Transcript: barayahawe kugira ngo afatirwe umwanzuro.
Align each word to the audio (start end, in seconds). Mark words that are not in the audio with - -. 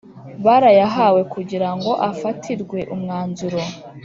barayahawe 0.45 1.21
kugira 1.33 1.69
ngo 1.77 1.91
afatirwe 2.09 2.79
umwanzuro. 2.93 3.59